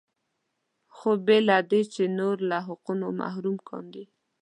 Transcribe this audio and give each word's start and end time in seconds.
خو 0.95 1.09
بې 1.25 1.37
له 1.47 1.57
دې 1.71 1.81
چې 1.93 2.03
نور 2.19 2.35
له 2.49 2.57
حقونو 2.67 3.07
محروم 3.19 3.57
کاندي. 3.67 4.03